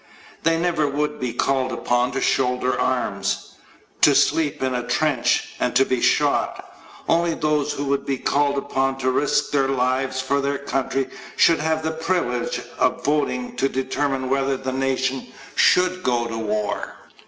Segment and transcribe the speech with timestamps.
[0.41, 3.53] They never would be called upon to shoulder arms
[4.01, 6.75] to sleep in a trench and to be shot.
[7.07, 11.59] Only those who would be called upon to risk their lives for their country should
[11.59, 16.95] have the privilege of voting to determine whether the nation should go to war.